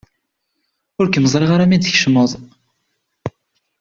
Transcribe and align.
Ur 0.99 1.07
kem-ẓriɣ 1.09 1.51
ara 1.51 1.69
mi 1.69 1.77
d-tkecmeḍ. 1.77 2.31